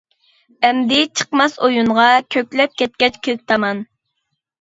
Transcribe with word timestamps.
ئەمدى 0.67 1.01
چىقماس 1.19 1.57
ئويۇنغا، 1.67 2.05
كۆكلەپ 2.37 2.73
كەتكەچ 2.83 3.21
كۆك 3.29 3.45
تامان. 3.53 3.83